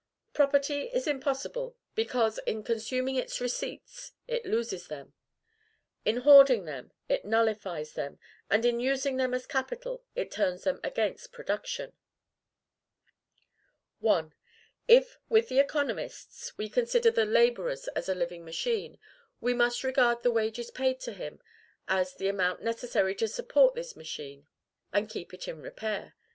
[0.33, 5.13] _Property is impossible, because, in consuming its Receipts, it loses them;
[6.05, 8.17] in hoarding them, it nullifies them;
[8.49, 11.91] and in using them as Capital, it turns them against Production_.
[14.03, 14.31] I.
[14.87, 18.97] If, with the economists, we consider the laborer as a living machine,
[19.39, 21.39] we must regard the wages paid to him
[21.87, 24.47] as the amount necessary to support this machine,
[24.91, 26.15] and keep it in repair.